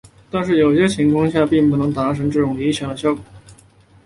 [0.31, 3.23] 但是在有些情况上并不能总是达到这种理想的效果。